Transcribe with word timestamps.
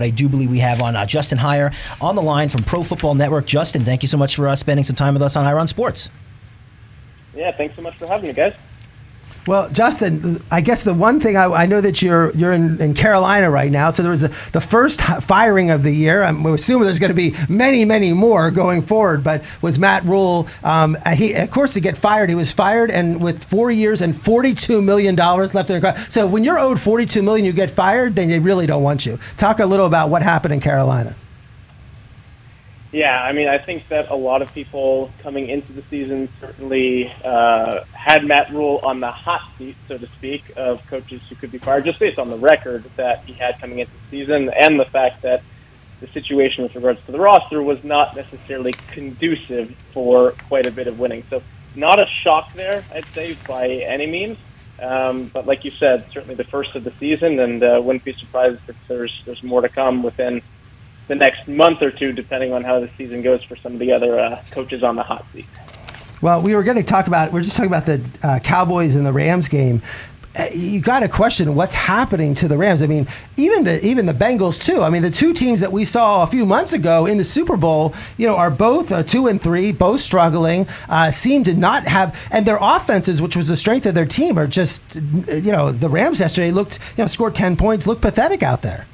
but 0.00 0.06
I 0.06 0.10
do 0.10 0.30
believe 0.30 0.50
we 0.50 0.60
have 0.60 0.80
on 0.80 0.96
uh, 0.96 1.04
Justin 1.04 1.36
Heyer 1.36 1.74
on 2.00 2.14
the 2.16 2.22
line 2.22 2.48
from 2.48 2.62
Pro 2.62 2.82
Football 2.82 3.14
Network. 3.16 3.44
Justin, 3.44 3.84
thank 3.84 4.00
you 4.00 4.08
so 4.08 4.16
much 4.16 4.34
for 4.34 4.48
uh, 4.48 4.56
spending 4.56 4.82
some 4.82 4.96
time 4.96 5.12
with 5.12 5.22
us 5.22 5.36
on 5.36 5.44
Heyer 5.44 5.60
on 5.60 5.68
Sports. 5.68 6.08
Yeah, 7.36 7.52
thanks 7.52 7.76
so 7.76 7.82
much 7.82 7.96
for 7.96 8.06
having 8.06 8.28
me, 8.28 8.32
guys. 8.32 8.54
Well, 9.46 9.70
Justin, 9.70 10.38
I 10.50 10.60
guess 10.60 10.84
the 10.84 10.92
one 10.92 11.18
thing 11.18 11.36
I, 11.36 11.44
I 11.46 11.66
know 11.66 11.80
that 11.80 12.02
you're 12.02 12.30
you're 12.36 12.52
in, 12.52 12.80
in, 12.80 12.94
Carolina 12.94 13.50
right 13.50 13.70
now. 13.70 13.88
So 13.90 14.02
there 14.02 14.10
was 14.10 14.20
the, 14.20 14.28
the 14.52 14.60
first 14.60 15.00
firing 15.00 15.70
of 15.70 15.82
the 15.82 15.92
year. 15.92 16.22
I'm 16.22 16.44
assuming 16.44 16.84
there's 16.84 16.98
going 16.98 17.10
to 17.10 17.16
be 17.16 17.34
many, 17.48 17.84
many 17.84 18.12
more 18.12 18.50
going 18.50 18.82
forward. 18.82 19.24
But 19.24 19.42
was 19.62 19.78
Matt 19.78 20.04
Rhule? 20.04 20.46
Um, 20.62 20.96
he, 21.14 21.32
of 21.34 21.50
course, 21.50 21.74
to 21.74 21.80
get 21.80 21.96
fired, 21.96 22.28
he 22.28 22.34
was 22.34 22.52
fired, 22.52 22.90
and 22.90 23.22
with 23.22 23.42
four 23.42 23.70
years 23.70 24.02
and 24.02 24.14
42 24.14 24.82
million 24.82 25.14
dollars 25.14 25.54
left 25.54 25.70
in 25.70 25.80
the 25.80 25.94
So 26.10 26.26
when 26.26 26.44
you're 26.44 26.58
owed 26.58 26.78
42 26.78 27.22
million, 27.22 27.46
you 27.46 27.52
get 27.52 27.70
fired, 27.70 28.16
then 28.16 28.28
they 28.28 28.38
really 28.38 28.66
don't 28.66 28.82
want 28.82 29.06
you. 29.06 29.18
Talk 29.36 29.60
a 29.60 29.66
little 29.66 29.86
about 29.86 30.10
what 30.10 30.22
happened 30.22 30.52
in 30.52 30.60
Carolina. 30.60 31.16
Yeah, 32.92 33.22
I 33.22 33.32
mean, 33.32 33.46
I 33.46 33.58
think 33.58 33.86
that 33.88 34.10
a 34.10 34.16
lot 34.16 34.42
of 34.42 34.52
people 34.52 35.12
coming 35.20 35.48
into 35.48 35.72
the 35.72 35.82
season 35.82 36.28
certainly 36.40 37.12
uh, 37.24 37.84
had 37.92 38.24
Matt 38.24 38.50
Rhule 38.52 38.80
on 38.82 38.98
the 38.98 39.12
hot 39.12 39.48
seat, 39.56 39.76
so 39.86 39.96
to 39.96 40.08
speak, 40.08 40.52
of 40.56 40.84
coaches 40.88 41.22
who 41.28 41.36
could 41.36 41.52
be 41.52 41.58
fired, 41.58 41.84
just 41.84 42.00
based 42.00 42.18
on 42.18 42.30
the 42.30 42.36
record 42.36 42.84
that 42.96 43.22
he 43.24 43.32
had 43.32 43.60
coming 43.60 43.78
into 43.78 43.92
the 43.92 44.18
season 44.18 44.50
and 44.50 44.80
the 44.80 44.84
fact 44.86 45.22
that 45.22 45.42
the 46.00 46.08
situation 46.08 46.64
with 46.64 46.74
regards 46.74 47.04
to 47.06 47.12
the 47.12 47.20
roster 47.20 47.62
was 47.62 47.82
not 47.84 48.16
necessarily 48.16 48.72
conducive 48.88 49.70
for 49.92 50.32
quite 50.48 50.66
a 50.66 50.70
bit 50.72 50.88
of 50.88 50.98
winning. 50.98 51.22
So, 51.30 51.42
not 51.76 52.00
a 52.00 52.06
shock 52.06 52.52
there, 52.54 52.82
I'd 52.92 53.04
say, 53.06 53.36
by 53.46 53.68
any 53.68 54.06
means. 54.06 54.36
Um, 54.82 55.26
but 55.26 55.46
like 55.46 55.64
you 55.64 55.70
said, 55.70 56.10
certainly 56.10 56.34
the 56.34 56.44
first 56.44 56.74
of 56.74 56.82
the 56.82 56.92
season, 56.92 57.38
and 57.38 57.62
uh, 57.62 57.80
wouldn't 57.84 58.02
be 58.02 58.14
surprised 58.14 58.60
if 58.66 58.76
there's 58.88 59.22
there's 59.26 59.42
more 59.42 59.60
to 59.60 59.68
come 59.68 60.02
within 60.02 60.42
the 61.10 61.16
next 61.16 61.48
month 61.48 61.82
or 61.82 61.90
two, 61.90 62.12
depending 62.12 62.52
on 62.52 62.62
how 62.62 62.80
the 62.80 62.88
season 62.96 63.20
goes 63.20 63.42
for 63.42 63.56
some 63.56 63.74
of 63.74 63.78
the 63.78 63.92
other 63.92 64.18
uh, 64.18 64.42
coaches 64.50 64.82
on 64.82 64.96
the 64.96 65.02
hot 65.02 65.26
seat. 65.32 65.48
Well, 66.22 66.40
we 66.40 66.54
were 66.54 66.62
going 66.62 66.76
to 66.76 66.82
talk 66.82 67.06
about, 67.06 67.32
we're 67.32 67.42
just 67.42 67.56
talking 67.56 67.70
about 67.70 67.86
the 67.86 68.00
uh, 68.22 68.38
Cowboys 68.38 68.94
and 68.94 69.04
the 69.04 69.12
Rams 69.12 69.48
game 69.48 69.82
uh, 70.38 70.46
you 70.54 70.80
got 70.80 71.00
to 71.00 71.08
question 71.08 71.56
what's 71.56 71.74
happening 71.74 72.34
to 72.36 72.46
the 72.46 72.56
Rams. 72.56 72.84
I 72.84 72.86
mean, 72.86 73.08
even 73.36 73.64
the 73.64 73.84
even 73.84 74.06
the 74.06 74.14
Bengals 74.14 74.64
too. 74.64 74.80
I 74.82 74.88
mean, 74.88 75.02
the 75.02 75.10
two 75.10 75.32
teams 75.32 75.60
that 75.60 75.72
we 75.72 75.84
saw 75.84 76.22
a 76.22 76.26
few 76.26 76.46
months 76.46 76.72
ago 76.72 77.06
in 77.06 77.18
the 77.18 77.24
Super 77.24 77.56
Bowl, 77.56 77.94
you 78.16 78.28
know, 78.28 78.36
are 78.36 78.50
both 78.50 78.92
uh, 78.92 79.02
two 79.02 79.26
and 79.26 79.42
three, 79.42 79.72
both 79.72 80.00
struggling. 80.00 80.68
Uh, 80.88 81.10
seem 81.10 81.42
to 81.44 81.54
not 81.54 81.84
have, 81.84 82.28
and 82.30 82.46
their 82.46 82.58
offenses, 82.60 83.20
which 83.20 83.36
was 83.36 83.48
the 83.48 83.56
strength 83.56 83.86
of 83.86 83.94
their 83.94 84.06
team, 84.06 84.38
are 84.38 84.46
just, 84.46 84.94
you 84.94 85.50
know, 85.50 85.72
the 85.72 85.88
Rams 85.88 86.20
yesterday 86.20 86.52
looked, 86.52 86.78
you 86.96 87.02
know, 87.02 87.08
scored 87.08 87.34
ten 87.34 87.56
points, 87.56 87.88
looked 87.88 88.02
pathetic 88.02 88.44
out 88.44 88.62
there. 88.62 88.86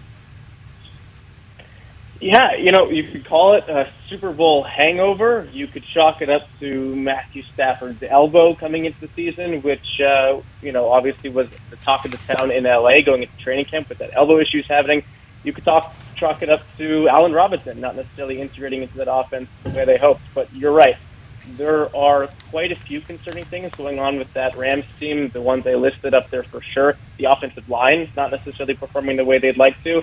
Yeah, 2.20 2.56
you 2.58 2.70
know, 2.70 2.88
you 2.88 3.04
could 3.12 3.26
call 3.26 3.54
it 3.54 3.68
a 3.68 3.92
Super 4.08 4.32
Bowl 4.32 4.64
hangover. 4.64 5.48
You 5.52 5.66
could 5.66 5.84
chalk 5.92 6.22
it 6.22 6.30
up 6.30 6.48
to 6.60 6.96
Matthew 6.96 7.42
Stafford's 7.52 8.02
elbow 8.08 8.54
coming 8.54 8.86
into 8.86 9.00
the 9.00 9.10
season, 9.14 9.60
which, 9.60 10.00
uh, 10.00 10.40
you 10.62 10.72
know, 10.72 10.90
obviously 10.90 11.28
was 11.28 11.48
the 11.68 11.76
talk 11.76 12.06
of 12.06 12.12
the 12.12 12.18
town 12.34 12.50
in 12.50 12.64
LA 12.64 13.02
going 13.04 13.22
into 13.22 13.34
training 13.36 13.66
camp 13.66 13.88
with 13.90 13.98
that 13.98 14.10
elbow 14.14 14.38
issues 14.38 14.66
happening. 14.68 15.02
You 15.42 15.52
could 15.52 15.64
talk, 15.64 15.94
chalk 16.14 16.42
it 16.42 16.48
up 16.48 16.62
to 16.78 17.06
Allen 17.08 17.32
Robinson, 17.32 17.80
not 17.80 17.96
necessarily 17.96 18.40
integrating 18.40 18.82
into 18.82 18.96
that 18.98 19.12
offense 19.12 19.50
the 19.62 19.70
way 19.70 19.84
they 19.84 19.98
hoped. 19.98 20.22
But 20.34 20.52
you're 20.52 20.72
right. 20.72 20.96
There 21.44 21.94
are 21.94 22.28
quite 22.50 22.72
a 22.72 22.76
few 22.76 23.02
concerning 23.02 23.44
things 23.44 23.72
going 23.76 23.98
on 24.00 24.18
with 24.18 24.32
that 24.32 24.56
Rams 24.56 24.86
team. 24.98 25.30
The 25.32 25.42
ones 25.42 25.64
they 25.64 25.76
listed 25.76 26.14
up 26.14 26.30
there 26.30 26.44
for 26.44 26.62
sure. 26.62 26.96
The 27.18 27.26
offensive 27.26 27.68
line 27.68 28.10
not 28.16 28.30
necessarily 28.30 28.74
performing 28.74 29.16
the 29.16 29.24
way 29.24 29.38
they'd 29.38 29.58
like 29.58 29.80
to. 29.84 30.02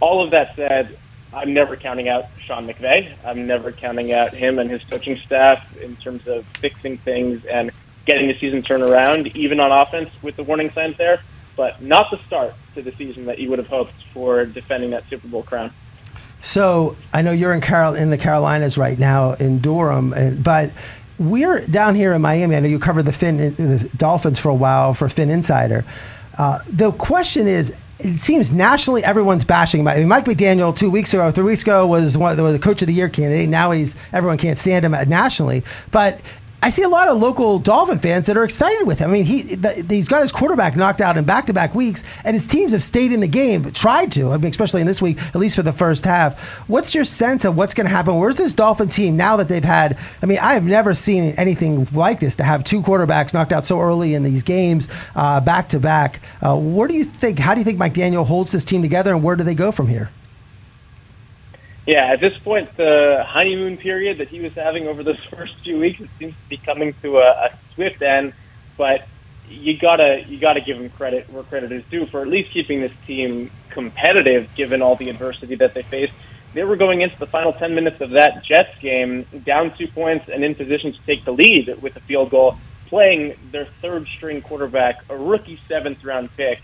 All 0.00 0.24
of 0.24 0.32
that 0.32 0.56
said, 0.56 0.98
I'm 1.34 1.52
never 1.52 1.76
counting 1.76 2.08
out 2.08 2.26
Sean 2.40 2.66
McVay. 2.66 3.14
I'm 3.24 3.46
never 3.46 3.72
counting 3.72 4.12
out 4.12 4.32
him 4.32 4.58
and 4.58 4.70
his 4.70 4.82
coaching 4.84 5.18
staff 5.18 5.76
in 5.78 5.96
terms 5.96 6.26
of 6.26 6.46
fixing 6.58 6.98
things 6.98 7.44
and 7.44 7.70
getting 8.06 8.28
the 8.28 8.38
season 8.38 8.62
turned 8.62 8.82
around, 8.82 9.36
even 9.36 9.60
on 9.60 9.72
offense 9.72 10.10
with 10.22 10.36
the 10.36 10.42
warning 10.42 10.70
signs 10.70 10.96
there, 10.96 11.20
but 11.56 11.82
not 11.82 12.10
the 12.10 12.18
start 12.26 12.54
to 12.74 12.82
the 12.82 12.92
season 12.92 13.24
that 13.26 13.38
you 13.38 13.50
would 13.50 13.58
have 13.58 13.68
hoped 13.68 13.94
for 14.12 14.44
defending 14.44 14.90
that 14.90 15.08
Super 15.08 15.28
Bowl 15.28 15.42
crown. 15.42 15.72
So 16.40 16.96
I 17.12 17.22
know 17.22 17.32
you're 17.32 17.54
in 17.54 17.62
Carol 17.62 17.94
in 17.94 18.10
the 18.10 18.18
Carolinas 18.18 18.76
right 18.76 18.98
now 18.98 19.32
in 19.32 19.60
Durham, 19.60 20.14
but 20.42 20.70
we're 21.18 21.66
down 21.66 21.94
here 21.94 22.12
in 22.12 22.20
Miami. 22.20 22.56
I 22.56 22.60
know 22.60 22.68
you 22.68 22.78
covered 22.78 23.04
the 23.04 23.12
Fin 23.12 23.38
the 23.38 23.90
Dolphins 23.96 24.38
for 24.38 24.50
a 24.50 24.54
while 24.54 24.92
for 24.92 25.08
Fin 25.08 25.30
Insider. 25.30 25.84
Uh, 26.36 26.58
the 26.68 26.92
question 26.92 27.46
is, 27.46 27.74
it 27.98 28.18
seems 28.18 28.52
nationally 28.52 29.04
everyone's 29.04 29.44
bashing 29.44 29.84
Mike. 29.84 30.04
Mike 30.06 30.24
McDaniel 30.24 30.76
two 30.76 30.90
weeks 30.90 31.14
ago, 31.14 31.30
three 31.30 31.44
weeks 31.44 31.62
ago 31.62 31.86
was 31.86 32.18
one 32.18 32.36
was 32.36 32.52
the 32.52 32.58
coach 32.58 32.82
of 32.82 32.88
the 32.88 32.94
year 32.94 33.08
candidate. 33.08 33.48
Now 33.48 33.70
he's 33.70 33.96
everyone 34.12 34.38
can't 34.38 34.58
stand 34.58 34.84
him 34.84 34.92
nationally, 35.08 35.62
but 35.90 36.20
I 36.64 36.70
see 36.70 36.82
a 36.82 36.88
lot 36.88 37.08
of 37.08 37.18
local 37.18 37.58
Dolphin 37.58 37.98
fans 37.98 38.24
that 38.24 38.38
are 38.38 38.44
excited 38.44 38.86
with 38.86 38.98
him. 38.98 39.10
I 39.10 39.12
mean, 39.12 39.26
he 39.26 39.54
the, 39.54 39.84
he's 39.86 40.08
got 40.08 40.22
his 40.22 40.32
quarterback 40.32 40.76
knocked 40.76 41.02
out 41.02 41.18
in 41.18 41.24
back 41.24 41.44
to 41.46 41.52
back 41.52 41.74
weeks, 41.74 42.04
and 42.24 42.32
his 42.32 42.46
teams 42.46 42.72
have 42.72 42.82
stayed 42.82 43.12
in 43.12 43.20
the 43.20 43.28
game, 43.28 43.70
tried 43.72 44.10
to. 44.12 44.32
I 44.32 44.38
mean, 44.38 44.50
especially 44.50 44.80
in 44.80 44.86
this 44.86 45.02
week, 45.02 45.22
at 45.22 45.36
least 45.36 45.56
for 45.56 45.62
the 45.62 45.74
first 45.74 46.06
half. 46.06 46.40
What's 46.66 46.94
your 46.94 47.04
sense 47.04 47.44
of 47.44 47.54
what's 47.54 47.74
going 47.74 47.86
to 47.86 47.92
happen? 47.92 48.16
Where's 48.16 48.38
this 48.38 48.54
Dolphin 48.54 48.88
team 48.88 49.14
now 49.14 49.36
that 49.36 49.46
they've 49.46 49.62
had? 49.62 49.98
I 50.22 50.26
mean, 50.26 50.38
I 50.38 50.54
have 50.54 50.64
never 50.64 50.94
seen 50.94 51.34
anything 51.36 51.86
like 51.92 52.20
this 52.20 52.34
to 52.36 52.44
have 52.44 52.64
two 52.64 52.80
quarterbacks 52.80 53.34
knocked 53.34 53.52
out 53.52 53.66
so 53.66 53.78
early 53.78 54.14
in 54.14 54.22
these 54.22 54.42
games, 54.42 54.88
back 55.14 55.68
to 55.68 55.78
back. 55.78 56.22
Where 56.40 56.88
do 56.88 56.94
you 56.94 57.04
think? 57.04 57.38
How 57.38 57.52
do 57.52 57.60
you 57.60 57.64
think 57.66 57.76
Mike 57.76 57.92
Daniel 57.92 58.24
holds 58.24 58.52
this 58.52 58.64
team 58.64 58.80
together, 58.80 59.12
and 59.12 59.22
where 59.22 59.36
do 59.36 59.44
they 59.44 59.54
go 59.54 59.70
from 59.70 59.86
here? 59.86 60.08
Yeah, 61.86 62.06
at 62.06 62.20
this 62.20 62.36
point, 62.38 62.76
the 62.76 63.24
honeymoon 63.26 63.76
period 63.76 64.18
that 64.18 64.28
he 64.28 64.40
was 64.40 64.54
having 64.54 64.88
over 64.88 65.02
those 65.02 65.22
first 65.30 65.54
few 65.62 65.78
weeks 65.78 66.00
it 66.00 66.10
seems 66.18 66.34
to 66.34 66.48
be 66.48 66.56
coming 66.56 66.94
to 67.02 67.18
a, 67.18 67.28
a 67.28 67.58
swift 67.74 68.00
end. 68.02 68.32
But 68.76 69.06
you 69.48 69.76
gotta 69.76 70.24
you 70.26 70.38
gotta 70.38 70.60
give 70.60 70.78
him 70.78 70.88
credit 70.90 71.28
where 71.30 71.42
credit 71.42 71.70
is 71.72 71.84
due 71.90 72.06
for 72.06 72.22
at 72.22 72.28
least 72.28 72.50
keeping 72.52 72.80
this 72.80 72.92
team 73.06 73.50
competitive, 73.68 74.54
given 74.54 74.80
all 74.80 74.96
the 74.96 75.10
adversity 75.10 75.56
that 75.56 75.74
they 75.74 75.82
faced. 75.82 76.14
They 76.54 76.64
were 76.64 76.76
going 76.76 77.02
into 77.02 77.18
the 77.18 77.26
final 77.26 77.52
ten 77.52 77.74
minutes 77.74 78.00
of 78.00 78.10
that 78.10 78.42
Jets 78.44 78.78
game 78.80 79.24
down 79.44 79.76
two 79.76 79.88
points 79.88 80.28
and 80.28 80.42
in 80.42 80.54
position 80.54 80.92
to 80.92 81.02
take 81.02 81.24
the 81.24 81.32
lead 81.32 81.82
with 81.82 81.96
a 81.96 82.00
field 82.00 82.30
goal, 82.30 82.56
playing 82.86 83.36
their 83.50 83.66
third 83.82 84.06
string 84.06 84.40
quarterback, 84.40 85.04
a 85.10 85.16
rookie 85.16 85.60
seventh 85.68 86.02
round 86.02 86.34
pick 86.36 86.62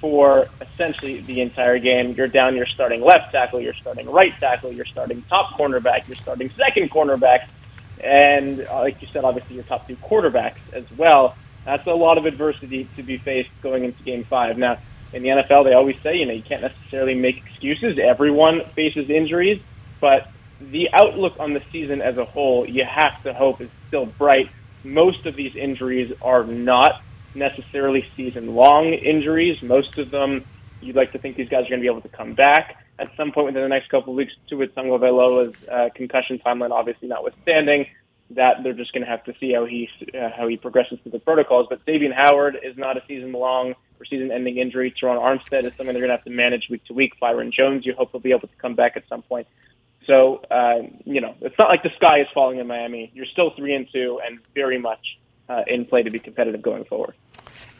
for 0.00 0.48
essentially 0.60 1.20
the 1.20 1.40
entire 1.40 1.78
game. 1.78 2.14
You're 2.16 2.28
down 2.28 2.56
your 2.56 2.66
starting 2.66 3.02
left 3.02 3.32
tackle, 3.32 3.60
you're 3.60 3.74
starting 3.74 4.08
right 4.08 4.32
tackle, 4.40 4.72
you're 4.72 4.86
starting 4.86 5.22
top 5.28 5.58
cornerback, 5.58 6.08
you're 6.08 6.16
starting 6.16 6.50
second 6.56 6.90
cornerback, 6.90 7.46
and 8.02 8.66
uh, 8.66 8.80
like 8.80 9.00
you 9.02 9.08
said, 9.12 9.24
obviously 9.24 9.56
your 9.56 9.64
top 9.64 9.86
two 9.86 9.96
quarterbacks 9.96 10.58
as 10.72 10.84
well. 10.96 11.36
That's 11.64 11.86
a 11.86 11.92
lot 11.92 12.16
of 12.16 12.24
adversity 12.24 12.88
to 12.96 13.02
be 13.02 13.18
faced 13.18 13.50
going 13.62 13.84
into 13.84 14.02
game 14.02 14.24
five. 14.24 14.56
Now, 14.56 14.78
in 15.12 15.22
the 15.22 15.28
NFL, 15.28 15.64
they 15.64 15.74
always 15.74 15.96
say, 16.02 16.16
you 16.16 16.26
know, 16.26 16.32
you 16.32 16.42
can't 16.42 16.62
necessarily 16.62 17.14
make 17.14 17.38
excuses. 17.38 17.98
Everyone 17.98 18.64
faces 18.74 19.10
injuries, 19.10 19.60
but 20.00 20.30
the 20.60 20.90
outlook 20.92 21.36
on 21.38 21.52
the 21.52 21.62
season 21.72 22.00
as 22.00 22.16
a 22.16 22.24
whole, 22.24 22.66
you 22.66 22.84
have 22.84 23.22
to 23.24 23.34
hope 23.34 23.60
is 23.60 23.70
still 23.88 24.06
bright. 24.06 24.50
Most 24.84 25.26
of 25.26 25.34
these 25.34 25.56
injuries 25.56 26.12
are 26.22 26.44
not 26.44 27.02
necessarily 27.34 28.04
season 28.16 28.54
long 28.54 28.92
injuries. 28.92 29.62
Most 29.62 29.98
of 29.98 30.10
them, 30.10 30.44
you'd 30.80 30.96
like 30.96 31.12
to 31.12 31.18
think 31.18 31.36
these 31.36 31.48
guys 31.48 31.66
are 31.66 31.70
going 31.70 31.80
to 31.80 31.84
be 31.84 31.90
able 31.90 32.02
to 32.02 32.08
come 32.08 32.34
back 32.34 32.76
at 32.98 33.10
some 33.16 33.32
point 33.32 33.46
within 33.46 33.62
the 33.62 33.68
next 33.68 33.88
couple 33.90 34.12
of 34.12 34.16
weeks. 34.16 34.32
Tua 34.48 34.66
Tagovailoa's 34.68 35.54
uh, 35.70 35.88
concussion 35.94 36.38
timeline, 36.44 36.70
obviously 36.70 37.08
notwithstanding, 37.08 37.86
that 38.30 38.62
they're 38.62 38.74
just 38.74 38.92
going 38.92 39.04
to 39.04 39.10
have 39.10 39.24
to 39.24 39.34
see 39.40 39.52
how 39.52 39.64
he 39.64 39.88
uh, 40.14 40.30
how 40.36 40.46
he 40.46 40.56
progresses 40.56 40.98
through 41.02 41.12
the 41.12 41.18
protocols. 41.18 41.66
But 41.68 41.84
Xavier 41.84 42.12
Howard 42.14 42.56
is 42.62 42.76
not 42.76 42.96
a 42.96 43.02
season 43.08 43.32
long 43.32 43.74
or 43.98 44.04
season 44.08 44.30
ending 44.30 44.58
injury. 44.58 44.94
Terron 45.00 45.18
Armstead 45.18 45.64
is 45.64 45.72
something 45.76 45.94
they're 45.94 46.06
going 46.06 46.10
to 46.10 46.16
have 46.16 46.24
to 46.24 46.30
manage 46.30 46.68
week 46.70 46.84
to 46.86 46.92
week. 46.92 47.18
Byron 47.20 47.50
Jones, 47.56 47.84
you 47.84 47.94
hope 47.94 48.12
will 48.12 48.20
be 48.20 48.30
able 48.30 48.48
to 48.48 48.56
come 48.58 48.74
back 48.74 48.96
at 48.96 49.08
some 49.08 49.22
point. 49.22 49.46
So 50.06 50.42
uh, 50.50 50.82
you 51.04 51.20
know, 51.20 51.34
it's 51.40 51.56
not 51.58 51.68
like 51.68 51.82
the 51.82 51.90
sky 51.96 52.20
is 52.20 52.28
falling 52.32 52.58
in 52.58 52.66
Miami. 52.66 53.10
You're 53.14 53.26
still 53.26 53.52
three 53.56 53.74
and 53.74 53.88
two, 53.92 54.20
and 54.24 54.38
very 54.54 54.78
much 54.78 55.18
Uh, 55.50 55.64
in 55.66 55.84
play 55.84 56.00
to 56.00 56.10
be 56.10 56.20
competitive 56.20 56.62
going 56.62 56.84
forward. 56.84 57.12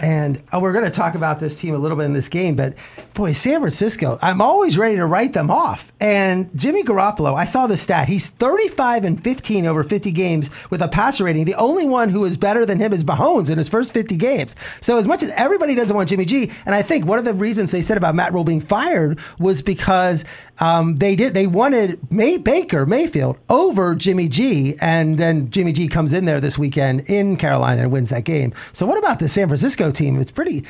And 0.00 0.42
oh, 0.52 0.60
we're 0.60 0.72
going 0.72 0.84
to 0.84 0.90
talk 0.90 1.14
about 1.14 1.40
this 1.40 1.60
team 1.60 1.74
a 1.74 1.78
little 1.78 1.96
bit 1.96 2.04
in 2.04 2.14
this 2.14 2.28
game, 2.28 2.56
but 2.56 2.74
boy, 3.12 3.32
San 3.32 3.60
Francisco, 3.60 4.18
I'm 4.22 4.40
always 4.40 4.78
ready 4.78 4.96
to 4.96 5.06
write 5.06 5.34
them 5.34 5.50
off. 5.50 5.92
And 6.00 6.48
Jimmy 6.56 6.82
Garoppolo, 6.82 7.34
I 7.34 7.44
saw 7.44 7.66
the 7.66 7.76
stat. 7.76 8.08
He's 8.08 8.28
35 8.28 9.04
and 9.04 9.22
15 9.22 9.66
over 9.66 9.84
50 9.84 10.10
games 10.12 10.50
with 10.70 10.80
a 10.80 10.88
passer 10.88 11.24
rating. 11.24 11.44
The 11.44 11.54
only 11.54 11.86
one 11.86 12.08
who 12.08 12.24
is 12.24 12.38
better 12.38 12.64
than 12.64 12.78
him 12.78 12.92
is 12.92 13.04
Mahomes 13.04 13.50
in 13.50 13.58
his 13.58 13.68
first 13.68 13.92
50 13.92 14.16
games. 14.16 14.56
So 14.80 14.96
as 14.96 15.06
much 15.06 15.22
as 15.22 15.30
everybody 15.30 15.74
doesn't 15.74 15.94
want 15.94 16.08
Jimmy 16.08 16.24
G, 16.24 16.50
and 16.64 16.74
I 16.74 16.82
think 16.82 17.04
one 17.04 17.18
of 17.18 17.24
the 17.26 17.34
reasons 17.34 17.70
they 17.70 17.82
said 17.82 17.98
about 17.98 18.14
Matt 18.14 18.32
Rhule 18.32 18.44
being 18.44 18.60
fired 18.60 19.18
was 19.38 19.60
because 19.60 20.24
um, 20.60 20.96
they 20.96 21.16
did 21.16 21.34
they 21.34 21.46
wanted 21.46 21.98
May, 22.10 22.38
Baker 22.38 22.86
Mayfield 22.86 23.38
over 23.48 23.94
Jimmy 23.94 24.28
G, 24.28 24.76
and 24.80 25.18
then 25.18 25.50
Jimmy 25.50 25.72
G 25.72 25.88
comes 25.88 26.12
in 26.12 26.24
there 26.24 26.40
this 26.40 26.58
weekend 26.58 27.00
in 27.10 27.36
Carolina 27.36 27.82
and 27.82 27.92
wins 27.92 28.08
that 28.10 28.24
game. 28.24 28.52
So 28.72 28.86
what 28.86 28.98
about 28.98 29.18
the 29.18 29.28
San 29.28 29.48
Francisco 29.48 29.69
team? 29.76 30.20
It's 30.20 30.30
pretty, 30.30 30.64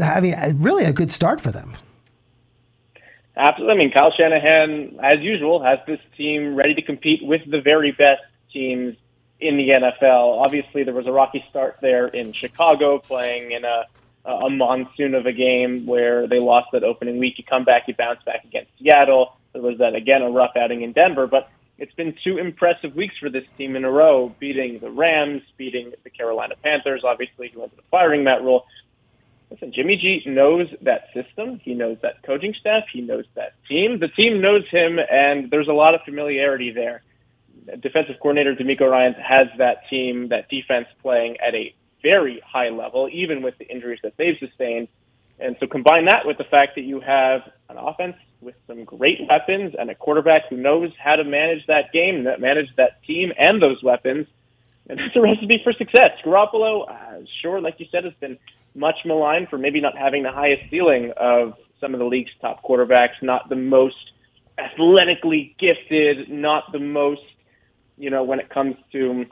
I 0.00 0.20
mean, 0.20 0.34
really 0.56 0.84
a 0.84 0.92
good 0.92 1.10
start 1.10 1.40
for 1.40 1.50
them. 1.50 1.74
Absolutely. 3.36 3.74
I 3.74 3.78
mean, 3.78 3.92
Kyle 3.92 4.12
Shanahan, 4.16 4.98
as 5.02 5.20
usual, 5.20 5.62
has 5.62 5.78
this 5.86 6.00
team 6.16 6.54
ready 6.54 6.74
to 6.74 6.82
compete 6.82 7.22
with 7.22 7.42
the 7.50 7.60
very 7.60 7.92
best 7.92 8.22
teams 8.50 8.96
in 9.40 9.58
the 9.58 9.68
NFL. 9.68 10.40
Obviously, 10.40 10.84
there 10.84 10.94
was 10.94 11.06
a 11.06 11.12
rocky 11.12 11.44
start 11.50 11.76
there 11.82 12.06
in 12.06 12.32
Chicago, 12.32 12.98
playing 12.98 13.52
in 13.52 13.64
a 13.64 13.84
a 14.26 14.50
monsoon 14.50 15.14
of 15.14 15.26
a 15.26 15.32
game 15.32 15.86
where 15.86 16.26
they 16.26 16.40
lost 16.40 16.68
that 16.72 16.82
opening 16.82 17.18
week. 17.18 17.38
You 17.38 17.44
come 17.44 17.64
back, 17.64 17.84
you 17.86 17.94
bounce 17.94 18.22
back 18.24 18.44
against 18.44 18.70
Seattle. 18.78 19.36
There 19.52 19.62
was 19.62 19.78
that 19.78 19.94
again 19.94 20.22
a 20.22 20.30
rough 20.30 20.56
outing 20.56 20.82
in 20.82 20.92
Denver, 20.92 21.26
but 21.26 21.48
it's 21.78 21.94
been 21.94 22.14
two 22.24 22.38
impressive 22.38 22.94
weeks 22.94 23.14
for 23.18 23.28
this 23.28 23.44
team 23.58 23.76
in 23.76 23.84
a 23.84 23.90
row, 23.90 24.34
beating 24.38 24.78
the 24.78 24.90
Rams, 24.90 25.42
beating 25.56 25.92
the 26.04 26.10
Carolina 26.10 26.54
Panthers. 26.62 27.02
Obviously, 27.04 27.48
he 27.48 27.56
went 27.56 27.72
to 27.72 27.76
the 27.76 27.82
firing 27.90 28.24
that 28.24 28.42
Rhule. 28.42 28.66
Listen, 29.50 29.72
Jimmy 29.72 29.96
G 29.96 30.22
knows 30.26 30.68
that 30.82 31.08
system. 31.14 31.60
He 31.62 31.74
knows 31.74 31.98
that 32.02 32.22
coaching 32.22 32.54
staff. 32.58 32.84
He 32.92 33.00
knows 33.00 33.26
that 33.34 33.52
team. 33.68 34.00
The 34.00 34.08
team 34.08 34.40
knows 34.40 34.66
him, 34.70 34.98
and 34.98 35.50
there's 35.50 35.68
a 35.68 35.72
lot 35.72 35.94
of 35.94 36.00
familiarity 36.04 36.72
there. 36.72 37.02
Defensive 37.80 38.16
coordinator 38.20 38.54
DeMeco 38.54 38.90
Ryans 38.90 39.16
has 39.16 39.48
that 39.58 39.88
team, 39.88 40.28
that 40.28 40.48
defense 40.48 40.86
playing 41.02 41.36
at 41.40 41.54
a 41.54 41.74
very 42.02 42.40
high 42.40 42.70
level, 42.70 43.08
even 43.12 43.42
with 43.42 43.58
the 43.58 43.68
injuries 43.68 44.00
that 44.02 44.16
they've 44.16 44.36
sustained. 44.38 44.88
And 45.38 45.56
so 45.60 45.66
combine 45.66 46.06
that 46.06 46.24
with 46.24 46.38
the 46.38 46.44
fact 46.44 46.76
that 46.76 46.82
you 46.82 47.00
have 47.00 47.42
an 47.68 47.76
offense 47.76 48.16
with 48.40 48.54
some 48.66 48.84
great 48.84 49.20
weapons 49.28 49.74
and 49.78 49.90
a 49.90 49.94
quarterback 49.94 50.48
who 50.48 50.56
knows 50.56 50.90
how 51.02 51.16
to 51.16 51.24
manage 51.24 51.66
that 51.66 51.92
game, 51.92 52.24
that 52.24 52.40
manage 52.40 52.68
that 52.76 53.02
team 53.04 53.32
and 53.38 53.60
those 53.60 53.82
weapons. 53.82 54.26
And 54.88 55.00
it's 55.00 55.16
a 55.16 55.20
recipe 55.20 55.60
for 55.64 55.72
success. 55.72 56.10
Garoppolo, 56.24 56.88
uh, 56.88 57.24
sure, 57.42 57.60
like 57.60 57.80
you 57.80 57.86
said, 57.90 58.04
has 58.04 58.14
been 58.20 58.38
much 58.74 58.96
maligned 59.04 59.48
for 59.48 59.58
maybe 59.58 59.80
not 59.80 59.96
having 59.96 60.22
the 60.22 60.30
highest 60.30 60.70
ceiling 60.70 61.12
of 61.16 61.54
some 61.80 61.92
of 61.92 61.98
the 61.98 62.06
league's 62.06 62.30
top 62.40 62.62
quarterbacks, 62.62 63.20
not 63.20 63.48
the 63.48 63.56
most 63.56 64.12
athletically 64.58 65.54
gifted, 65.58 66.30
not 66.30 66.70
the 66.72 66.78
most, 66.78 67.22
you 67.98 68.10
know, 68.10 68.22
when 68.22 68.38
it 68.38 68.48
comes 68.48 68.76
to 68.92 69.26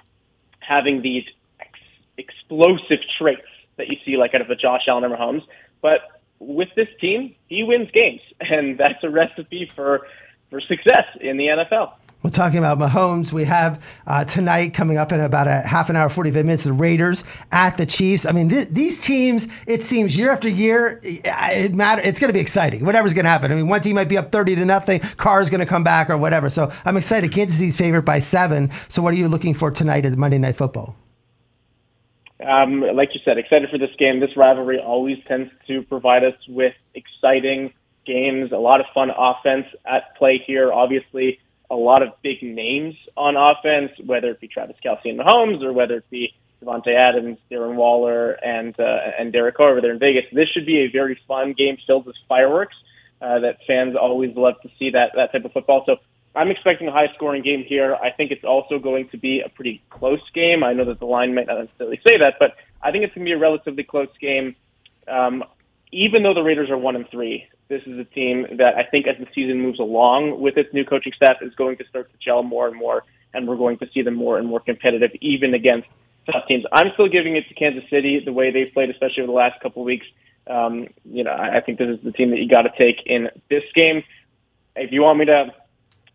having 0.59 1.03
these 1.03 1.25
ex- 1.61 1.79
explosive 2.19 2.99
traits 3.19 3.43
that 3.77 3.89
you 3.89 3.97
see 4.05 4.17
like 4.17 4.35
out 4.35 4.41
of 4.41 4.51
a 4.51 4.57
Josh 4.57 4.83
Allen 4.89 5.05
or 5.05 5.17
Mahomes. 5.17 5.43
But 5.85 6.23
with 6.39 6.71
this 6.77 6.89
team, 6.99 7.35
he 7.49 7.63
wins 7.63 7.91
games, 7.91 8.23
and 8.41 8.79
that's 8.79 9.05
a 9.05 9.11
recipe 9.11 9.71
for 9.77 10.07
for 10.51 10.61
success 10.63 11.05
in 11.21 11.37
the 11.37 11.47
NFL. 11.47 11.93
We're 12.23 12.31
talking 12.31 12.59
about 12.59 12.79
Mahomes. 12.79 13.35
We 13.35 13.45
have 13.45 13.85
uh, 14.07 14.25
tonight 14.25 14.73
coming 14.73 14.97
up 14.97 15.13
in 15.13 15.21
about 15.21 15.47
a 15.47 15.57
half 15.57 15.91
an 15.91 15.97
hour, 15.97 16.09
45 16.09 16.47
minutes, 16.47 16.65
the 16.65 16.73
Raiders 16.73 17.23
at 17.53 17.77
the 17.77 17.85
Chiefs. 17.85 18.25
I 18.25 18.33
mean, 18.33 18.49
th- 18.49 18.69
these 18.69 18.99
teams, 18.99 19.47
it 19.67 19.85
seems 19.85 20.17
year 20.17 20.31
after 20.31 20.49
year, 20.49 21.01
it 21.03 21.75
matter. 21.75 22.01
It's 22.03 22.19
going 22.19 22.31
to 22.31 22.33
be 22.33 22.41
exciting. 22.41 22.87
Whatever's 22.87 23.13
going 23.13 23.25
to 23.25 23.31
happen. 23.31 23.53
I 23.53 23.57
mean, 23.57 23.69
one 23.69 23.83
team 23.83 23.97
might 23.97 24.09
be 24.09 24.17
up 24.17 24.33
30 24.33 24.55
to 24.55 24.65
nothing. 24.65 25.01
Carr's 25.01 25.51
going 25.51 25.61
to 25.61 25.67
come 25.67 25.85
back 25.85 26.09
or 26.09 26.17
whatever. 26.17 26.49
So 26.49 26.73
I'm 26.87 26.97
excited. 26.97 27.31
Kansas 27.31 27.59
City's 27.59 27.77
favorite 27.77 28.07
by 28.07 28.21
seven. 28.21 28.71
So 28.89 29.03
what 29.03 29.13
are 29.13 29.19
you 29.19 29.29
looking 29.29 29.53
for 29.53 29.71
tonight 29.71 30.07
at 30.07 30.17
Monday 30.17 30.39
Night 30.39 30.57
Football? 30.57 30.97
Um, 32.45 32.81
like 32.81 33.11
you 33.15 33.21
said, 33.25 33.39
excited 33.39 33.71
for 33.71 33.79
this 33.79 33.95
game. 33.99 34.21
This 34.21 34.37
rivalry 34.37 34.79
always 34.79 35.19
tends 35.27 35.51
to 35.67 35.83
provide 35.83 36.25
us 36.25 36.35
with 36.49 36.75
exciting 36.95 37.73
games, 38.07 38.53
a 38.53 38.57
lot 38.57 38.81
of 38.81 38.87
fun 38.93 39.11
offense 39.17 39.67
at 39.85 40.15
play 40.17 40.43
here. 40.47 40.73
Obviously, 40.73 41.41
a 41.71 41.77
lot 41.77 42.03
of 42.03 42.11
big 42.23 42.43
names 42.43 42.95
on 43.17 43.37
offense, 43.37 43.93
whether 44.05 44.31
it 44.31 44.41
be 44.41 44.49
Travis 44.49 44.77
Kelce 44.85 45.11
and 45.11 45.19
Mahomes 45.19 45.63
or 45.63 45.73
whether 45.73 45.97
it 45.97 46.11
be 46.11 46.35
Davante 46.63 46.95
Adams, 46.95 47.39
Darren 47.51 47.75
Waller, 47.75 48.33
and 48.33 48.79
uh, 48.79 48.99
and 49.19 49.33
Derek 49.33 49.57
Carr 49.57 49.71
over 49.71 49.81
there 49.81 49.93
in 49.93 49.99
Vegas. 49.99 50.25
This 50.33 50.49
should 50.49 50.67
be 50.67 50.81
a 50.81 50.89
very 50.89 51.19
fun 51.27 51.53
game 51.53 51.79
filled 51.87 52.07
with 52.07 52.17
fireworks 52.29 52.77
uh, 53.21 53.41
that 53.41 53.59
fans 53.67 53.97
always 53.97 54.37
love 54.37 54.55
to 54.63 54.71
see 54.79 54.91
that 54.91 55.13
that 55.17 55.33
type 55.33 55.45
of 55.45 55.53
football. 55.53 55.85
So 55.87 55.97
I'm 56.35 56.51
expecting 56.51 56.89
a 56.89 56.93
high 56.93 57.09
scoring 57.15 57.43
game 57.43 57.65
here. 57.65 57.95
I 57.95 58.11
think 58.11 58.33
it's 58.33 58.45
also 58.45 58.79
going 58.79 59.09
to 59.11 59.17
be 59.17 59.41
a 59.41 59.49
pretty 59.49 59.83
close 59.91 60.21
game. 60.35 60.65
I 60.65 60.73
know 60.73 60.85
that 60.87 60.99
the 60.99 61.07
line 61.07 61.35
might 61.35 61.47
not 61.47 61.59
necessarily 61.59 62.01
say 62.07 62.19
that, 62.19 62.35
but 62.41 62.57
I 62.83 62.91
think 62.91 63.05
it's 63.05 63.15
going 63.15 63.25
to 63.25 63.31
be 63.31 63.35
a 63.35 63.39
relatively 63.39 63.85
close 63.85 64.09
game. 64.21 64.57
Um, 65.07 65.45
even 65.93 66.23
though 66.25 66.35
the 66.35 66.43
Raiders 66.43 66.71
are 66.71 66.79
one 66.79 66.97
and 66.97 67.09
three, 67.09 67.47
this 67.69 67.83
is 67.87 67.99
a 67.99 68.05
team 68.05 68.47
that 68.59 68.77
I 68.77 68.83
think 68.83 69.07
as 69.07 69.17
the 69.19 69.27
season 69.35 69.61
moves 69.61 69.79
along 69.79 70.41
with 70.41 70.57
its 70.57 70.73
new 70.75 70.85
coaching 70.85 71.13
staff 71.15 71.37
is 71.41 71.55
going 71.55 71.77
to 71.79 71.85
start 71.87 72.11
to 72.11 72.19
gel 72.19 72.43
more 72.43 72.67
and 72.67 72.77
more, 72.77 73.05
and 73.33 73.47
we're 73.47 73.57
going 73.57 73.79
to 73.79 73.87
see 73.95 74.03
them 74.03 74.15
more 74.15 74.39
and 74.39 74.49
more 74.49 74.61
competitive, 74.61 75.11
even 75.21 75.55
against 75.55 75.89
tough 76.27 76.47
teams. 76.49 76.65
I'm 76.73 76.89
still 76.95 77.09
giving 77.09 77.37
it 77.37 77.49
to 77.49 77.55
Kansas 77.55 77.89
City 77.89 78.21
the 78.25 78.33
way 78.33 78.51
they've 78.51 78.73
played, 78.73 78.91
especially 78.91 79.23
over 79.23 79.29
the 79.29 79.37
last 79.37 79.61
couple 79.61 79.83
of 79.83 79.87
weeks. 79.87 80.07
Um, 80.47 80.89
you 81.05 81.25
know, 81.25 81.33
I 81.33 81.61
think 81.61 81.79
this 81.79 81.89
is 81.89 82.05
the 82.05 82.13
team 82.13 82.31
that 82.31 82.39
you 82.39 82.49
got 82.49 82.63
to 82.63 82.73
take 82.77 83.07
in 83.07 83.31
this 83.49 83.63
game. 83.75 84.03
If 84.77 84.93
you 84.93 85.03
want 85.03 85.19
me 85.21 85.27
to 85.27 85.55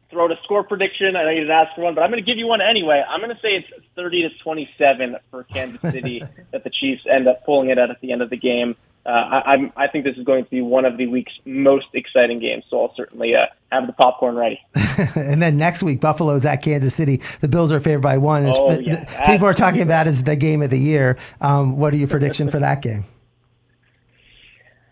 throw 0.10 0.26
out 0.26 0.32
a 0.32 0.38
score 0.44 0.64
prediction, 0.64 1.16
I 1.16 1.24
know 1.24 1.30
you 1.30 1.42
didn't 1.42 1.52
ask 1.52 1.76
for 1.76 1.82
one, 1.82 1.96
but 1.96 2.02
I'm 2.02 2.10
going 2.12 2.24
to 2.24 2.30
give 2.30 2.38
you 2.38 2.48
one 2.48 2.62
anyway. 2.62 3.04
I'm 3.08 3.20
going 3.20 3.36
to 3.36 3.42
say 3.42 3.50
it's 3.50 3.86
30 3.96 4.24
to 4.24 4.30
27 4.44 5.18
for 5.30 5.44
Kansas 5.44 5.82
City 5.92 6.22
that 6.52 6.64
the 6.64 6.70
Chiefs 6.70 7.04
end 7.10 7.28
up 7.28 7.46
pulling 7.46 7.70
it 7.70 7.78
out 7.78 7.90
at 7.90 8.02
the 8.02 8.12
end 8.12 8.22
of 8.22 8.30
the 8.30 8.38
game 8.38 8.76
uh, 9.06 9.10
I, 9.10 9.54
I'm, 9.54 9.74
I 9.76 9.88
think 9.88 10.04
this 10.04 10.18
is 10.18 10.24
going 10.24 10.44
to 10.44 10.50
be 10.50 10.62
one 10.62 10.86
of 10.86 10.98
the 10.98 11.08
week's 11.08 11.32
most 11.46 11.88
exciting 11.94 12.38
games. 12.38 12.64
So 12.70 12.82
I'll 12.82 12.94
certainly 12.96 13.34
uh, 13.36 13.46
have 13.72 13.88
the 13.88 13.94
popcorn 13.94 14.36
ready. 14.36 14.60
and 15.16 15.42
then 15.42 15.58
next 15.58 15.84
week, 15.84 16.02
Buffalo's 16.02 16.46
at 16.46 16.58
Kansas 16.58 16.94
City. 16.94 17.22
The 17.40 17.48
Bills 17.48 17.72
are 17.72 17.80
favored 17.80 18.02
by 18.02 18.18
one. 18.18 18.46
Oh, 18.46 18.78
yeah, 18.78 19.06
people 19.26 19.48
are 19.48 19.54
talking 19.54 19.82
about 19.82 20.08
as 20.08 20.24
the 20.24 20.36
game 20.36 20.62
of 20.62 20.70
the 20.70 20.78
year. 20.78 21.18
Um, 21.42 21.78
what 21.78 21.94
are 21.94 21.98
your 21.98 22.08
prediction 22.08 22.52
for 22.52 22.60
that 22.60 22.82
game? 22.82 23.04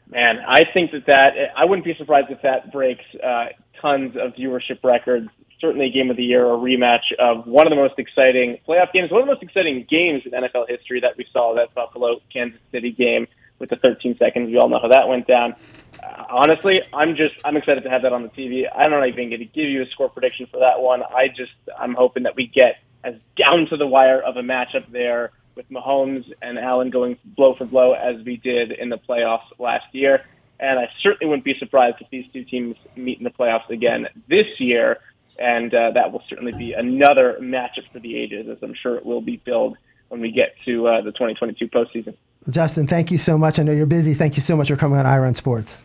Man, 0.10 0.38
I 0.48 0.62
think 0.74 0.92
that 0.92 1.06
that 1.08 1.32
I 1.58 1.66
wouldn't 1.66 1.86
be 1.86 1.94
surprised 1.98 2.28
if 2.30 2.42
that 2.42 2.72
breaks 2.72 3.04
uh, 3.22 3.48
tons 3.82 4.16
of 4.16 4.34
viewership 4.34 4.84
records. 4.84 5.28
Certainly, 5.60 5.88
a 5.88 5.92
game 5.92 6.10
of 6.10 6.16
the 6.16 6.24
year, 6.24 6.46
a 6.46 6.56
rematch 6.56 7.12
of 7.20 7.46
one 7.46 7.68
of 7.68 7.72
the 7.72 7.76
most 7.76 7.96
exciting 7.98 8.58
playoff 8.68 8.94
games, 8.94 9.12
one 9.12 9.22
of 9.22 9.28
the 9.28 9.34
most 9.34 9.44
exciting 9.44 9.86
games 9.90 10.22
in 10.26 10.32
NFL 10.32 10.70
history 10.70 11.02
that 11.02 11.18
we 11.18 11.26
saw. 11.34 11.56
That 11.56 11.74
Buffalo 11.74 12.22
Kansas 12.32 12.62
City 12.72 12.92
game 12.92 13.28
with 13.60 13.70
the 13.70 13.76
13 13.78 14.16
seconds. 14.18 14.48
We 14.48 14.58
all 14.58 14.70
know 14.70 14.80
how 14.82 14.88
that 14.88 15.08
went 15.10 15.28
down. 15.28 15.56
Uh, 16.02 16.24
honestly, 16.30 16.80
I'm 16.94 17.16
just 17.18 17.36
I'm 17.44 17.58
excited 17.58 17.84
to 17.84 17.90
have 17.90 18.04
that 18.04 18.14
on 18.14 18.24
the 18.24 18.30
TV. 18.30 18.64
I'm 18.74 18.92
not 18.92 19.06
even 19.08 19.30
going 19.30 19.42
to 19.42 19.46
give 19.46 19.68
you 19.68 19.82
a 19.82 19.88
score 19.92 20.10
prediction 20.10 20.48
for 20.50 20.60
that 20.62 20.80
one. 20.80 21.02
I 21.04 21.28
just 21.28 21.52
I'm 21.78 21.96
hoping 21.96 22.24
that 22.24 22.36
we 22.36 22.48
get 22.48 22.78
as 23.04 23.16
down 23.36 23.68
to 23.72 23.78
the 23.78 23.88
wire 23.88 24.22
of 24.22 24.38
a 24.38 24.42
matchup 24.42 24.90
there 24.90 25.32
with 25.58 25.70
Mahomes 25.70 26.32
and 26.42 26.58
Allen 26.58 26.90
going 26.90 27.18
blow 27.26 27.56
for 27.56 27.66
blow 27.66 27.94
as 27.94 28.24
we 28.24 28.38
did 28.38 28.72
in 28.72 28.90
the 28.90 28.98
playoffs 28.98 29.48
last 29.60 29.86
year. 29.92 30.24
And 30.60 30.80
I 30.80 30.90
certainly 31.02 31.30
wouldn't 31.30 31.44
be 31.44 31.56
surprised 31.60 31.98
if 32.00 32.10
these 32.10 32.26
two 32.32 32.44
teams 32.44 32.78
meet 32.96 33.18
in 33.18 33.24
the 33.24 33.30
playoffs 33.30 33.70
again 33.70 34.08
this 34.30 34.60
year. 34.60 35.00
And 35.40 35.74
uh, 35.74 35.92
that 35.92 36.12
will 36.12 36.24
certainly 36.30 36.54
be 36.54 36.74
another 36.74 37.38
matchup 37.42 37.92
for 37.92 38.00
the 38.00 38.18
ages, 38.18 38.48
as 38.48 38.58
I'm 38.64 38.74
sure 38.74 38.96
it 38.96 39.06
will 39.06 39.22
be 39.22 39.38
billed 39.38 39.78
when 40.08 40.22
we 40.22 40.32
get 40.32 40.56
to 40.66 40.88
uh, 40.88 41.02
the 41.02 41.12
2022 41.12 41.68
postseason. 41.68 42.16
Justin, 42.50 42.88
thank 42.88 43.12
you 43.12 43.18
so 43.18 43.38
much. 43.38 43.60
I 43.60 43.64
know 43.64 43.74
you're 43.74 43.86
busy. 43.86 44.14
Thank 44.14 44.36
you 44.36 44.42
so 44.42 44.56
much 44.56 44.70
for 44.70 44.78
coming 44.78 44.98
on 44.98 45.06
Ira 45.06 45.28
on 45.28 45.34
Sports. 45.34 45.80